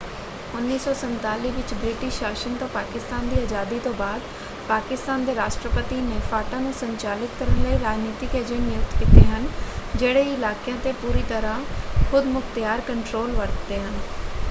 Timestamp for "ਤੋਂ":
2.57-2.67, 3.79-3.93